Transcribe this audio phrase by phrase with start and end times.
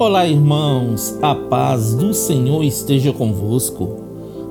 [0.00, 3.98] Olá, irmãos, a paz do Senhor esteja convosco.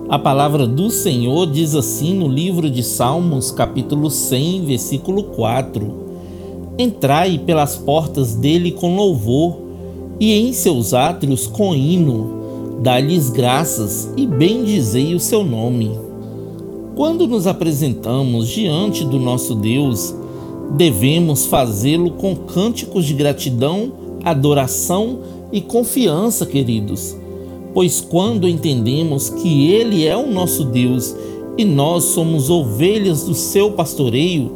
[0.08, 5.92] A palavra do Senhor diz assim no livro de Salmos, capítulo 100, versículo 4:
[6.78, 9.58] Entrai pelas portas dele com louvor,
[10.20, 15.90] e em seus átrios com hino, dá-lhes graças e bendizei o seu nome.
[16.96, 20.14] Quando nos apresentamos diante do nosso Deus,
[20.78, 23.94] devemos fazê-lo com cânticos de gratidão,
[24.24, 27.16] adoração e confiança, queridos,
[27.74, 31.16] pois quando entendemos que Ele é o nosso Deus
[31.58, 34.52] e nós somos ovelhas do seu pastoreio,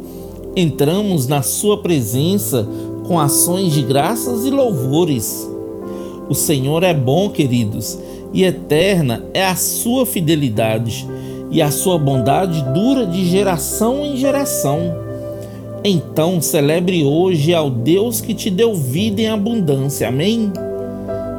[0.56, 2.68] entramos na Sua presença
[3.06, 5.48] com ações de graças e louvores.
[6.28, 7.98] O Senhor é bom, queridos,
[8.32, 11.06] e eterna é a sua fidelidade,
[11.50, 14.80] e a sua bondade dura de geração em geração.
[15.84, 20.08] Então celebre hoje ao Deus que te deu vida em abundância.
[20.08, 20.50] Amém?